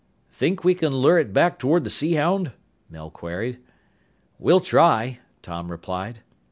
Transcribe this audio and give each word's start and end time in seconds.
"Think 0.31 0.63
we 0.63 0.73
can 0.73 0.95
lure 0.95 1.19
it 1.19 1.31
back 1.31 1.59
toward 1.59 1.83
the 1.83 1.91
Sea 1.91 2.13
Hound?" 2.15 2.53
Mel 2.89 3.11
queried. 3.11 3.59
"We'll 4.39 4.59
try," 4.59 5.19
Tom 5.43 5.69
replied. 5.69 6.21